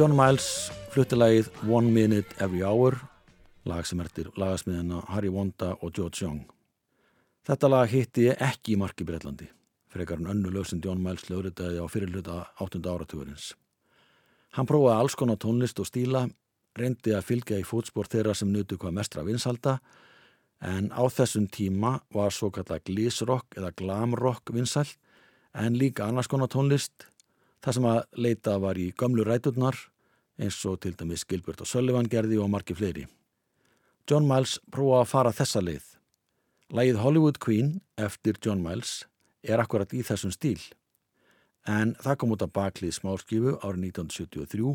John 0.03 0.17
Miles 0.19 0.45
flutti 0.91 1.15
lagið 1.15 1.45
One 1.71 1.87
Minute 1.95 2.35
Every 2.43 2.59
Hour, 2.67 2.97
lag 3.63 3.85
sem 3.87 4.01
ertir 4.03 4.25
lagasmiðina 4.35 4.97
Harry 5.13 5.29
Wanda 5.31 5.69
og 5.77 5.93
George 5.95 6.25
Young. 6.25 6.41
Þetta 7.47 7.69
lag 7.69 7.87
hitti 7.87 8.25
ég 8.25 8.41
ekki 8.43 8.73
í 8.73 8.79
marki 8.81 9.07
Breitlandi, 9.07 9.47
frekar 9.93 10.19
en 10.19 10.27
önnu 10.33 10.51
lög 10.51 10.67
sem 10.67 10.81
John 10.83 10.99
Miles 10.99 11.29
lögritaði 11.29 11.79
á 11.79 11.87
fyrirluta 11.87 12.41
8. 12.65 12.81
áratugurins. 12.83 13.53
Hann 14.57 14.67
prófaði 14.67 14.97
alls 14.97 15.15
konar 15.21 15.39
tónlist 15.39 15.79
og 15.79 15.87
stíla, 15.87 16.25
reyndi 16.75 17.15
að 17.15 17.23
fylgja 17.29 17.61
í 17.61 17.63
fótspór 17.69 18.11
þeirra 18.11 18.35
sem 18.35 18.51
nutu 18.51 18.75
hvað 18.81 18.97
mestra 18.99 19.23
vinsalda, 19.23 19.77
en 20.59 20.91
á 20.91 21.03
þessum 21.07 21.47
tíma 21.47 21.93
var 22.11 22.35
svo 22.35 22.51
kalla 22.51 22.81
glísrock 22.83 23.55
eða 23.55 23.71
glamrock 23.71 24.51
vinsalt, 24.51 24.99
en 25.55 25.79
líka 25.79 26.09
annars 26.11 26.27
konar 26.27 26.51
tónlist, 26.51 27.07
Það 27.63 27.75
sem 27.77 27.85
að 27.87 27.99
leita 28.19 28.53
var 28.59 28.75
í 28.75 28.89
gömlu 28.99 29.23
ræturnar 29.23 29.77
eins 30.39 30.59
og 30.65 30.79
til 30.83 30.95
dæmis 30.97 31.25
Gilbert 31.25 31.61
og 31.61 31.69
Sullivan 31.69 32.09
gerði 32.09 32.39
og 32.41 32.49
margi 32.49 32.75
fleiri. 32.77 33.05
John 34.09 34.27
Miles 34.27 34.57
prófa 34.71 35.01
að 35.01 35.09
fara 35.11 35.33
þessa 35.35 35.61
leið. 35.63 35.83
Lægið 36.73 37.01
Hollywood 37.03 37.39
Queen 37.39 37.75
eftir 37.97 38.39
John 38.43 38.63
Miles 38.63 39.03
er 39.43 39.61
akkurat 39.61 39.93
í 39.93 40.01
þessum 40.03 40.33
stíl. 40.33 40.59
En 41.67 41.95
það 42.03 42.17
kom 42.19 42.33
út 42.35 42.43
af 42.43 42.51
baklið 42.55 42.97
smálskifu 42.97 43.57
árið 43.61 43.93
1973 43.93 44.73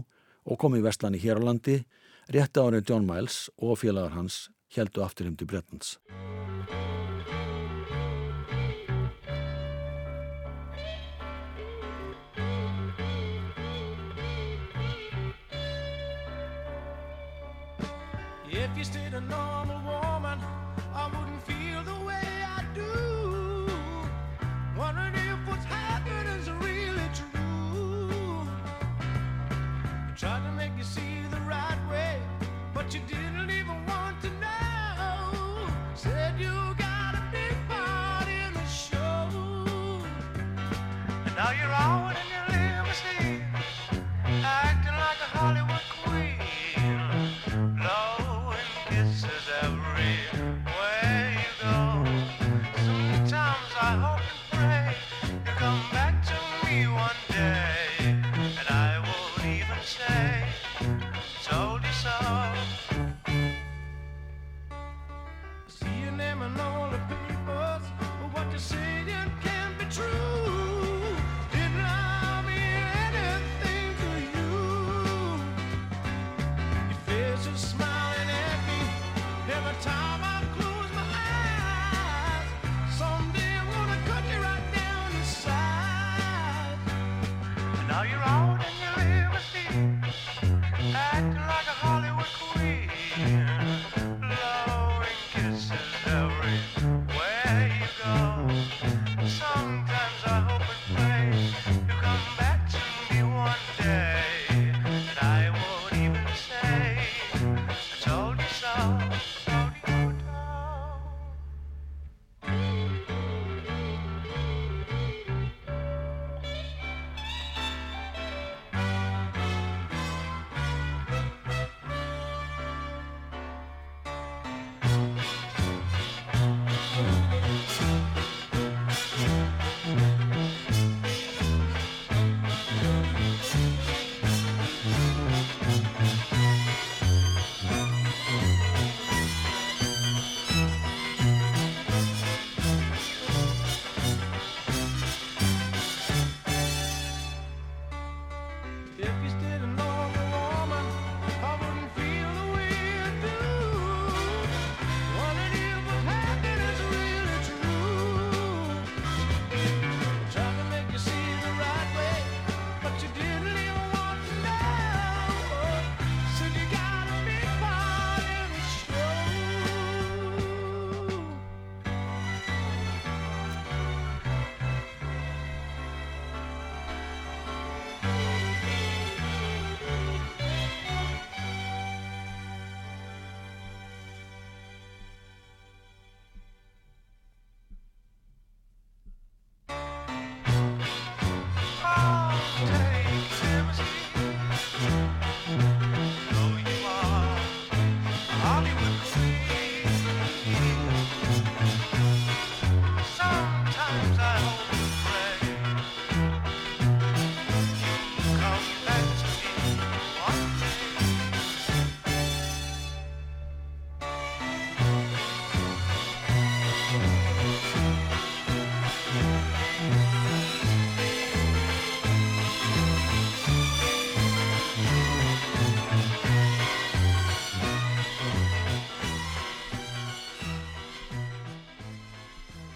og 0.49 0.61
kom 0.61 0.79
í 0.79 0.85
vestlani 0.85 1.21
hér 1.21 1.43
á 1.43 1.47
landi 1.51 1.83
rétt 2.33 2.57
árið 2.57 2.89
John 2.89 3.09
Miles 3.09 3.49
og 3.59 3.81
félagar 3.83 4.17
hans 4.17 4.47
heldu 4.77 5.05
aftur 5.05 5.29
heim 5.29 5.37
til 5.37 5.49
Bretlands. 5.51 5.99
If 19.19 19.31
you 19.31 19.58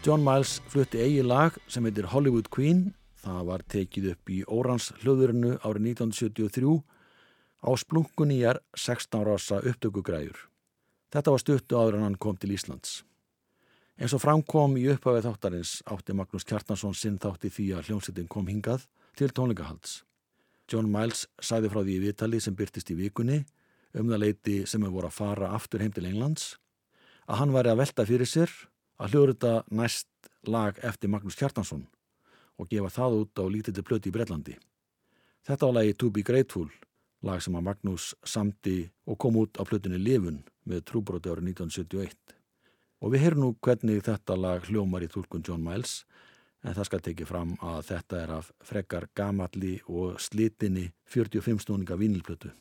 John 0.02 0.24
Miles 0.26 0.56
flutti 0.66 0.98
eigi 0.98 1.22
lag 1.22 1.54
sem 1.70 1.84
heitir 1.86 2.08
Hollywood 2.10 2.48
Queen. 2.50 2.88
Það 3.22 3.42
var 3.46 3.62
tekið 3.70 4.06
upp 4.10 4.30
í 4.34 4.40
Órans 4.50 4.88
hlöðurinu 4.98 5.52
árið 5.62 5.84
1973 5.92 6.72
á 7.62 7.70
splunkunýjar 7.78 8.58
16 8.74 9.22
rása 9.28 9.60
upptökugræjur. 9.62 10.40
Þetta 11.14 11.34
var 11.34 11.42
stuttu 11.44 11.78
áður 11.78 12.00
en 12.00 12.06
hann 12.08 12.16
kom 12.18 12.34
til 12.34 12.50
Íslands. 12.50 13.04
Eins 13.94 14.16
og 14.16 14.24
framkom 14.24 14.74
í 14.80 14.88
upphafið 14.90 15.28
þáttarins 15.28 15.76
átti 15.86 16.18
Magnús 16.18 16.48
Kjartansson 16.50 16.98
sinn 16.98 17.22
þátti 17.22 17.52
því 17.54 17.68
að 17.76 17.92
hljómsettin 17.92 18.26
kom 18.26 18.50
hingað 18.50 18.88
til 19.14 19.30
tónleikahalds. 19.30 20.00
John 20.66 20.90
Miles 20.90 21.28
sæði 21.38 21.70
frá 21.70 21.84
því 21.84 21.94
í 22.00 22.02
vitali 22.08 22.42
sem 22.42 22.58
byrtist 22.58 22.90
í 22.90 22.98
vikunni 22.98 23.44
um 23.94 24.10
það 24.10 24.24
leiti 24.26 24.58
sem 24.66 24.82
hefur 24.82 24.98
voru 24.98 25.12
að 25.12 25.18
fara 25.20 25.54
aftur 25.54 25.86
heim 25.86 25.94
til 25.94 26.08
Englands 26.10 26.56
að 27.30 27.38
hann 27.44 27.54
væri 27.54 27.70
að 27.70 27.84
velta 27.84 28.10
fyrir 28.10 28.26
sér 28.26 28.50
að 29.02 29.16
hljóruða 29.16 29.54
næst 29.74 30.08
lag 30.46 30.78
eftir 30.86 31.10
Magnús 31.10 31.34
Kjartansson 31.38 31.82
og 32.60 32.68
gefa 32.70 32.90
það 32.94 33.16
út 33.22 33.42
á 33.42 33.44
lítilli 33.50 33.82
plöti 33.82 34.12
í 34.12 34.14
Brellandi. 34.14 34.54
Þetta 35.42 35.66
var 35.66 35.76
lagi 35.80 35.96
To 35.98 36.10
Be 36.14 36.22
Grateful, 36.22 36.68
lag 37.26 37.42
sem 37.42 37.56
að 37.58 37.66
Magnús 37.66 38.12
samti 38.22 38.76
og 39.10 39.18
kom 39.18 39.40
út 39.42 39.58
á 39.58 39.66
plötunni 39.66 39.98
Livun 39.98 40.44
með 40.70 40.84
trúbróti 40.86 41.32
árið 41.32 41.50
1971. 41.50 42.14
Og 43.02 43.10
við 43.10 43.24
heyrum 43.24 43.42
nú 43.42 43.50
hvernig 43.58 44.04
þetta 44.06 44.38
lag 44.38 44.68
hljómar 44.70 45.02
í 45.02 45.10
tólkun 45.10 45.42
John 45.42 45.64
Miles 45.66 46.04
en 46.62 46.76
það 46.76 46.86
skal 46.86 47.02
tekið 47.02 47.30
fram 47.32 47.56
að 47.58 47.80
þetta 47.90 48.20
er 48.22 48.34
af 48.38 48.52
frekar 48.62 49.08
gamalli 49.18 49.80
og 49.90 50.20
slitinni 50.22 50.92
45 51.10 51.64
snúninga 51.66 51.98
vínilplötu. 51.98 52.52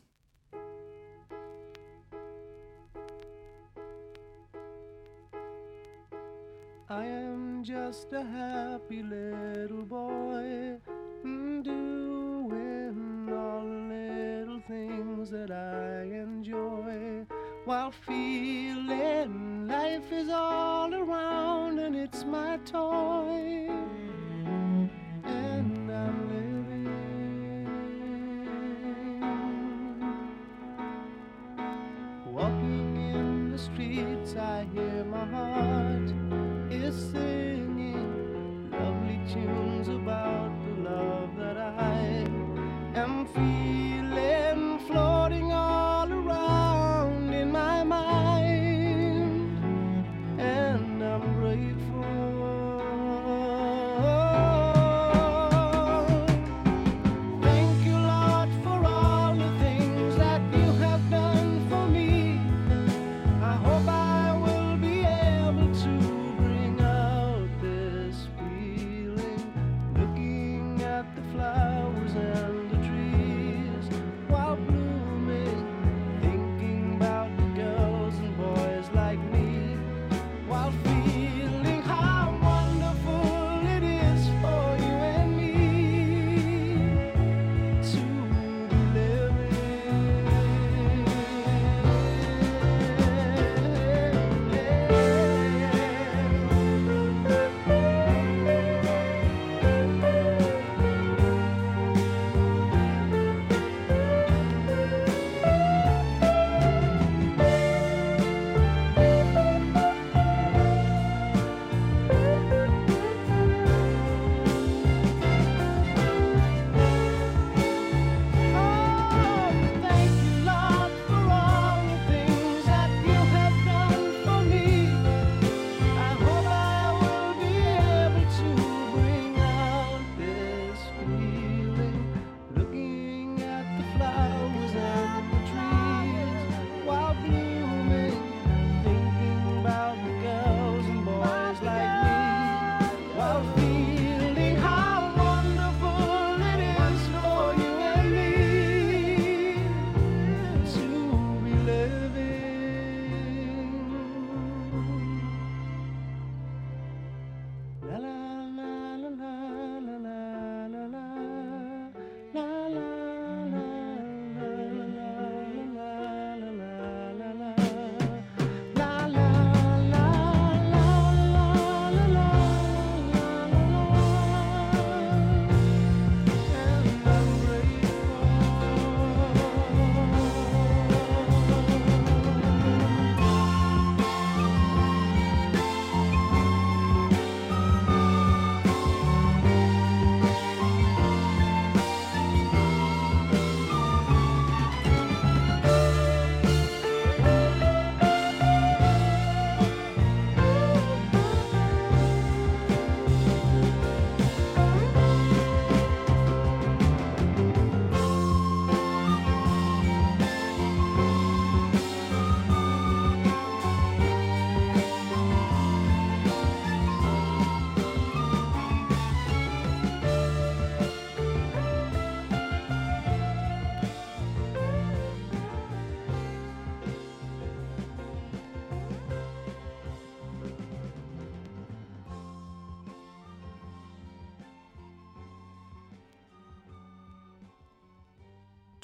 Just 8.12 8.24
a 8.24 8.28
happy 8.28 9.04
little 9.04 9.84
boy. 9.84 10.78
Mm, 11.26 11.64
doing 11.64 13.30
all 13.32 13.62
the 13.62 13.94
little 13.94 14.62
things 14.68 15.30
that 15.30 15.52
I 15.52 16.04
enjoy. 16.04 17.26
While 17.66 17.92
feeling 17.92 19.68
life 19.68 20.12
is 20.12 20.30
all 20.30 20.94
around 20.94 21.80
and 21.80 21.96
it's 21.96 22.26
my 22.26 22.58
toy 22.66 23.71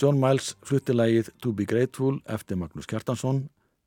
John 0.07 0.21
Miles 0.23 0.53
flutti 0.63 0.93
lagið 0.95 1.33
To 1.43 1.51
Be 1.51 1.65
Grateful 1.67 2.21
eftir 2.31 2.55
Magnús 2.55 2.87
Kjartansson 2.87 3.41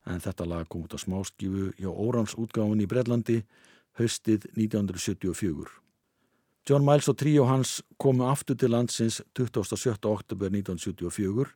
en 0.04 0.18
þetta 0.20 0.44
lag 0.44 0.66
kom 0.68 0.82
út 0.84 0.92
á 0.92 1.00
smáskifu 1.00 1.70
hjá 1.78 1.88
Órans 1.88 2.34
útgáfun 2.36 2.82
í 2.84 2.88
Breitlandi 2.90 3.38
haustið 3.96 4.44
1974. 4.52 5.70
John 6.68 6.84
Miles 6.84 7.08
og 7.08 7.16
tríó 7.22 7.46
hans 7.48 7.78
komu 7.96 8.28
aftur 8.28 8.58
til 8.60 8.74
landsins 8.74 9.22
27. 9.32 9.96
oktober 10.12 10.52
1974 10.52 11.48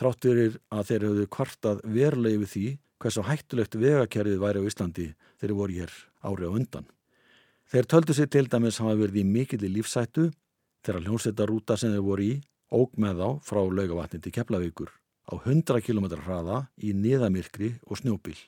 þrátt 0.00 0.28
verir 0.30 0.56
að 0.72 0.88
þeir 0.88 1.08
höfðu 1.10 1.30
kvartað 1.36 1.84
verulegi 1.84 2.40
við 2.40 2.52
því 2.54 2.66
hversu 3.04 3.28
hættulegt 3.28 3.80
vegakerfið 3.84 4.40
væri 4.40 4.64
á 4.64 4.68
Íslandi 4.70 5.10
þeir 5.42 5.58
voru 5.60 5.76
hér 5.76 5.92
ári 6.24 6.48
á 6.48 6.56
undan. 6.56 6.88
Þeir 7.68 7.92
töldu 7.92 8.16
sig 8.16 8.32
til 8.32 8.48
dæmis 8.48 8.80
hafa 8.80 8.96
verið 8.96 9.26
í 9.26 9.28
mikill 9.28 9.60
í 9.60 9.74
lífsættu 9.76 10.30
þegar 10.86 11.04
hljómsveitarúta 11.04 11.76
sem 11.76 11.92
þeir 11.92 12.08
voru 12.08 12.30
í 12.30 12.38
óg 12.70 12.94
með 13.00 13.20
þá 13.20 13.28
frá 13.46 13.60
laugavatni 13.66 14.20
til 14.22 14.32
Keflavíkur 14.34 14.90
á 15.30 15.34
100 15.38 15.82
km 15.86 16.06
hraða 16.24 16.64
í 16.78 16.94
niðamirkri 16.94 17.76
og 17.86 18.00
snjópil. 18.00 18.38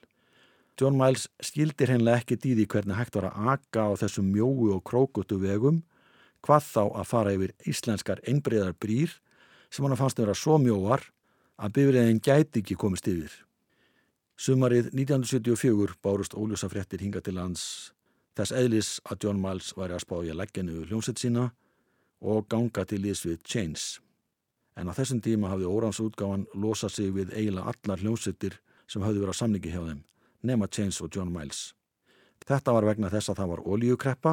John 0.81 0.97
Miles 0.99 1.29
skildir 1.45 1.93
hennilega 1.93 2.23
ekki 2.23 2.39
dýði 2.41 2.67
hvernig 2.67 2.99
hægt 2.99 3.17
var 3.19 3.29
að 3.29 3.49
aga 3.55 3.87
á 3.87 4.01
þessum 4.01 4.31
mjóu 4.33 4.73
og 4.75 4.83
krókutu 4.89 5.39
vegum, 5.43 5.83
hvað 6.43 6.69
þá 6.73 6.83
að 6.87 7.09
fara 7.11 7.35
yfir 7.37 7.53
íslenskar 7.69 8.23
einbreyðar 8.27 8.75
brýr 8.75 9.13
sem 9.71 9.85
hann 9.87 9.99
fannst 10.01 10.19
að 10.19 10.27
vera 10.27 10.39
svo 10.39 10.59
mjóar 10.59 11.05
að 11.63 11.75
bifriðin 11.77 12.23
gæti 12.25 12.63
ekki 12.63 12.79
komist 12.81 13.09
yfir. 13.09 13.33
Sumarið 14.41 14.91
1974 14.91 16.01
bárust 16.03 16.35
óljósa 16.35 16.71
fréttir 16.73 17.05
hinga 17.05 17.21
til 17.23 17.37
lands 17.37 17.93
þess 18.37 18.55
eðlis 18.57 18.95
að 19.07 19.27
John 19.27 19.43
Miles 19.43 19.75
væri 19.77 19.97
að 19.97 20.07
spája 20.07 20.37
legginu 20.37 20.87
hljómsett 20.89 21.21
sína 21.21 21.51
og 22.23 22.49
ganga 22.51 22.87
til 22.89 23.03
lýs 23.05 23.23
við 23.27 23.43
Chains. 23.45 24.01
En 24.77 24.89
á 24.89 24.93
þessum 24.97 25.21
tíma 25.21 25.51
hafði 25.53 25.69
óransútgáfan 25.69 26.47
losað 26.57 26.95
sig 26.97 27.13
við 27.13 27.35
eiginlega 27.37 27.73
allar 27.75 28.01
hljómsettir 28.01 28.59
sem 28.89 29.05
hafði 29.05 29.23
verið 29.23 29.37
á 29.37 29.41
samningi 29.41 29.73
hjá 29.73 29.83
þeim 29.85 30.01
nema 30.43 30.69
Chains 30.69 31.01
og 31.01 31.13
John 31.15 31.33
Miles. 31.33 31.73
Þetta 32.43 32.75
var 32.75 32.87
vegna 32.89 33.11
þess 33.13 33.31
að 33.31 33.43
það 33.43 33.53
var 33.53 33.65
ólíukreppa 33.67 34.33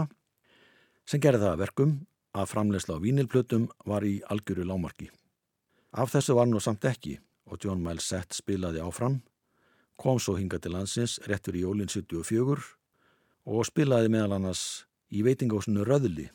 sem 1.05 1.21
gerði 1.21 1.45
það 1.45 1.61
verkum 1.63 1.95
að 2.33 2.49
framlegsla 2.49 2.97
á 2.97 3.03
vínilplötum 3.03 3.67
var 3.85 4.05
í 4.05 4.19
algjöru 4.29 4.65
lámarki. 4.65 5.09
Af 5.91 6.13
þessu 6.13 6.35
var 6.37 6.49
nú 6.49 6.61
samt 6.61 6.85
ekki 6.85 7.17
og 7.49 7.61
John 7.63 7.81
Miles 7.81 8.05
sett 8.09 8.35
spilaði 8.37 8.81
áfram, 8.81 9.21
kom 9.97 10.19
svo 10.21 10.35
hinga 10.37 10.59
til 10.61 10.75
landsins 10.75 11.17
réttur 11.27 11.57
í 11.57 11.63
jólinn 11.65 11.89
74 11.89 12.59
og 13.49 13.65
spilaði 13.65 14.11
meðal 14.13 14.37
annars 14.37 14.85
í 15.09 15.23
veitingásinu 15.25 15.85
Röðli 15.85 16.29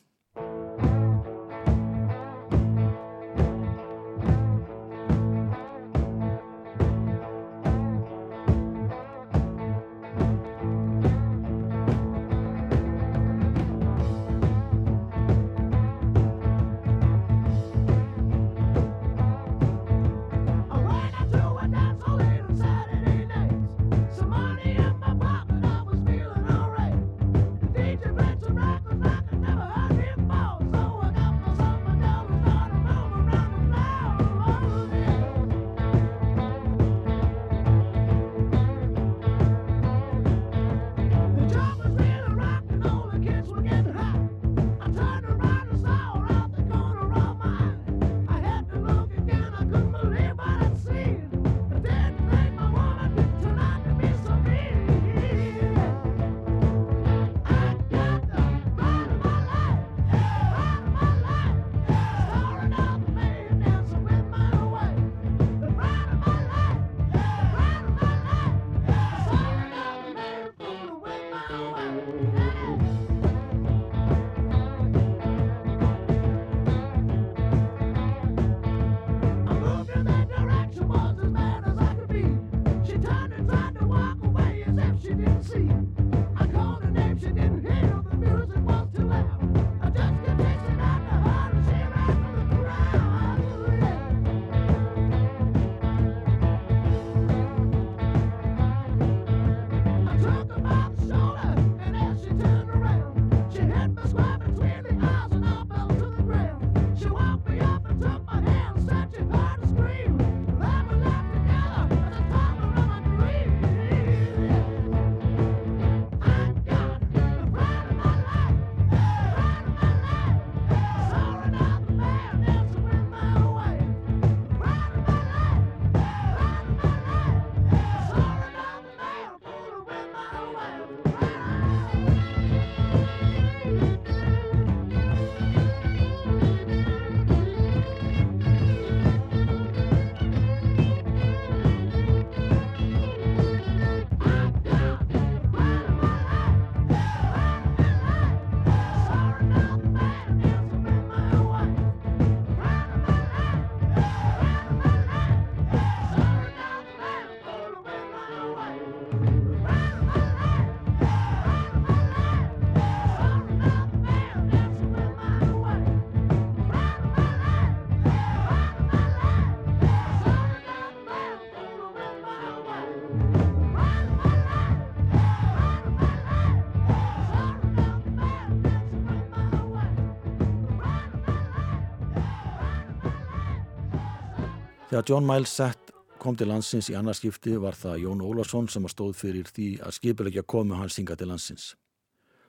Þegar 184.94 185.08
John 185.10 185.24
Miles 185.26 185.50
Sett 185.50 185.88
kom 186.22 186.36
til 186.38 186.46
landsins 186.46 186.86
í 186.86 186.94
annarskipti 186.94 187.56
var 187.58 187.74
það 187.74 188.04
Jón 188.04 188.20
Ólafsson 188.22 188.68
sem 188.70 188.84
stóð 188.86 189.16
fyrir 189.18 189.48
því 189.50 189.64
að 189.82 189.96
skipilegja 189.96 190.44
komu 190.46 190.78
hans 190.78 191.00
hinga 191.00 191.16
til 191.18 191.32
landsins. 191.32 191.64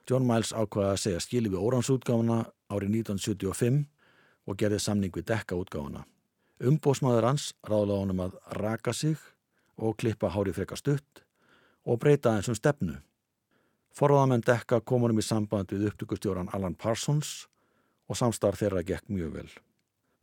John 0.06 0.28
Miles 0.28 0.52
ákvaði 0.54 0.92
að 0.92 1.00
segja 1.02 1.24
skili 1.24 1.50
við 1.50 1.64
óransútgáfana 1.66 2.36
árið 2.70 2.94
1975 3.00 3.82
og 4.46 4.60
gerði 4.62 4.80
samning 4.84 5.18
við 5.18 5.26
dekkaútgáfana. 5.32 6.04
Umbósmaður 6.70 7.30
hans 7.32 7.50
ráðlaði 7.66 7.98
honum 8.04 8.24
að 8.28 8.38
raka 8.62 8.94
sig 8.94 9.18
og 9.74 9.98
klippa 9.98 10.30
hári 10.30 10.54
freka 10.54 10.78
stutt 10.78 11.26
og 11.82 11.98
breyta 11.98 12.38
eins 12.38 12.46
um 12.46 12.54
stefnu. 12.54 13.00
Forðamenn 13.90 14.46
dekka 14.46 14.84
komunum 14.86 15.18
í 15.18 15.26
samband 15.34 15.74
við 15.74 15.90
upptökustjóran 15.90 16.54
Alan 16.54 16.78
Parsons 16.78 17.48
og 18.06 18.22
samstarf 18.22 18.62
þeirra 18.62 18.86
gekk 18.86 19.10
mjög 19.10 19.40
vel. 19.40 19.50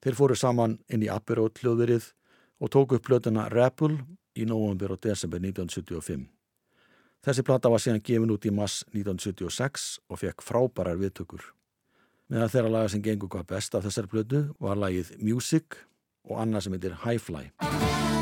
Þeir 0.04 0.18
fóru 0.20 0.36
saman 0.36 0.78
inn 0.92 1.06
í 1.06 1.10
Aperot 1.12 1.62
hljóðverið 1.62 2.10
og 2.60 2.72
tóku 2.76 2.98
upp 3.00 3.06
plötuna 3.08 3.48
Rebel 3.52 4.02
í 4.36 4.48
nógumbyr 4.50 4.98
og 4.98 5.04
desember 5.06 5.40
1975. 5.40 6.26
Þessi 7.24 7.46
plata 7.48 7.72
var 7.72 7.80
síðan 7.80 8.04
gefin 8.04 8.34
út 8.36 8.44
í 8.44 8.52
mass 8.52 8.84
1976 8.92 9.86
og 10.12 10.20
fekk 10.20 10.44
frábærar 10.44 11.00
viðtökur. 11.00 11.46
Meðan 12.28 12.52
þeirra 12.52 12.74
laga 12.76 12.92
sem 12.92 13.04
gengur 13.06 13.32
hvað 13.32 13.48
best 13.56 13.78
af 13.80 13.88
þessar 13.88 14.10
plötu 14.12 14.44
var 14.60 14.80
lagið 14.80 15.16
Music 15.24 15.80
og 16.28 16.44
annað 16.44 16.68
sem 16.68 16.76
heitir 16.76 17.00
High 17.06 18.13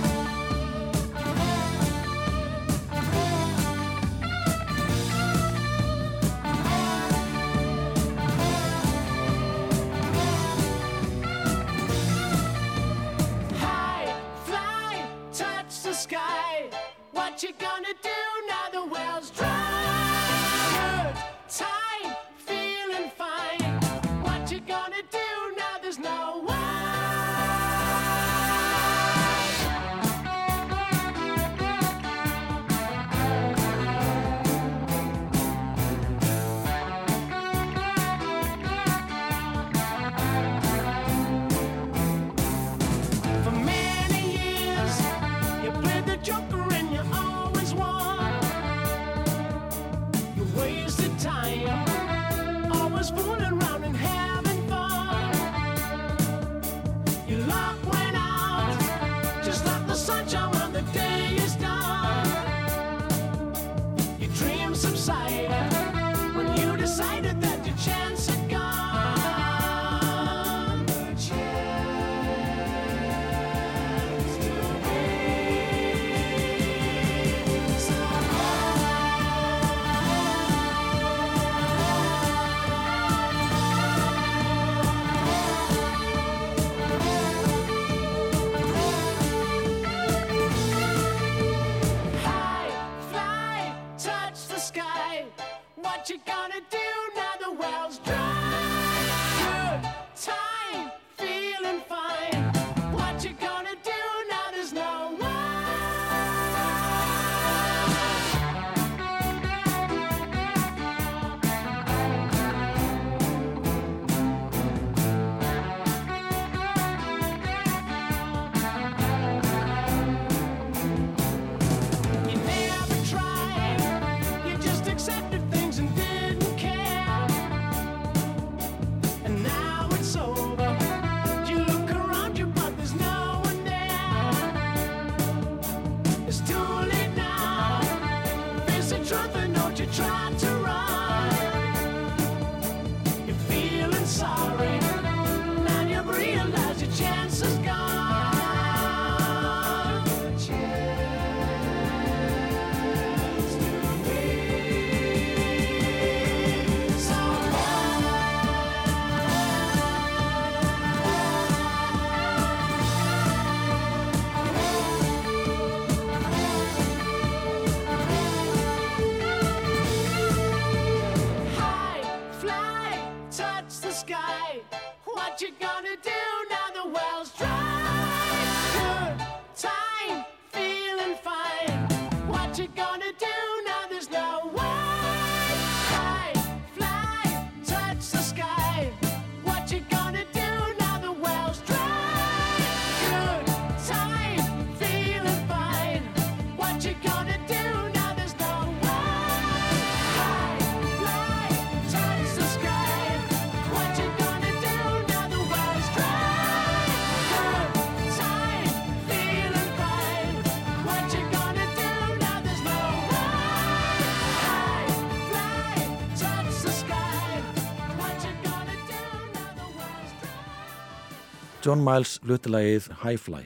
John 221.71 221.85
Miles 221.87 222.17
hlutilagið 222.27 222.89
High 222.99 223.15
Fly. 223.15 223.45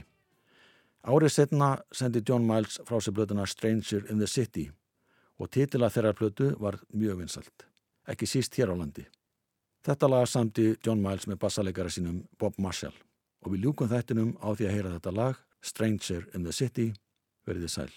Árið 1.06 1.30
setna 1.36 1.68
sendi 1.94 2.24
John 2.26 2.48
Miles 2.48 2.80
frá 2.88 2.98
sér 2.98 3.14
blötuna 3.14 3.46
Stranger 3.46 4.08
in 4.10 4.18
the 4.18 4.26
City 4.26 4.64
og 5.38 5.52
titila 5.54 5.92
þeirra 5.94 6.16
blötu 6.18 6.48
var 6.58 6.80
mjög 6.90 7.20
vinsalt, 7.22 7.68
ekki 8.10 8.26
síst 8.26 8.58
hér 8.58 8.74
á 8.74 8.76
landi. 8.82 9.06
Þetta 9.86 10.10
lag 10.10 10.26
samti 10.26 10.72
John 10.82 11.06
Miles 11.06 11.30
með 11.30 11.44
bassalegara 11.46 11.94
sínum 11.94 12.24
Bob 12.42 12.58
Marshall 12.58 12.98
og 13.46 13.54
við 13.54 13.68
ljúkum 13.68 13.94
þættinum 13.94 14.34
á 14.42 14.58
því 14.58 14.72
að 14.72 14.78
heyra 14.80 14.98
þetta 14.98 15.18
lag 15.22 15.42
Stranger 15.62 16.26
in 16.34 16.50
the 16.50 16.56
City 16.64 16.94
verðið 17.46 17.76
sæl. 17.78 17.92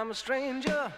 I'm 0.00 0.10
a 0.10 0.14
stranger 0.14 0.90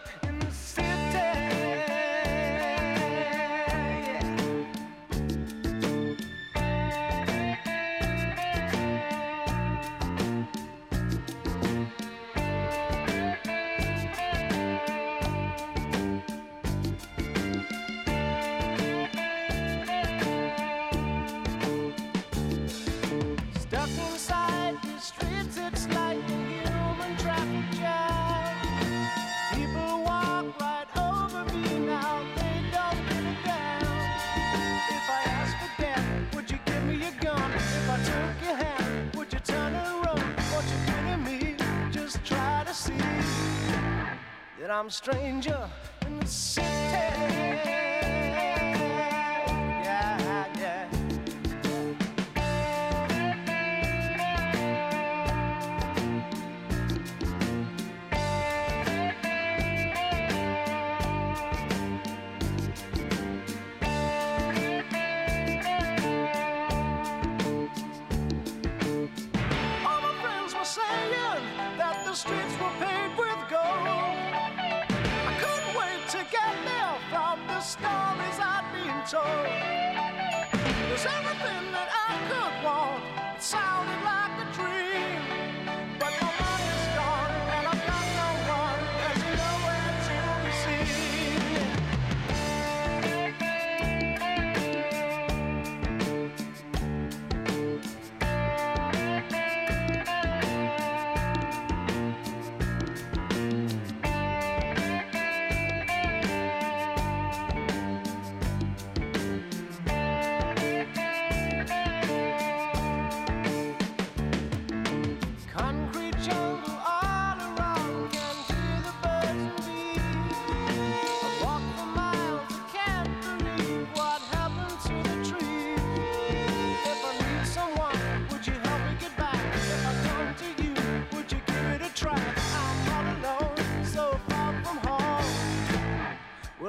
I'm 44.82 44.90
stranger 44.90 45.70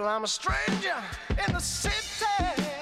I'm 0.05 0.23
a 0.23 0.27
stranger 0.27 0.95
in 1.29 1.53
the 1.53 1.59
city. 1.59 2.72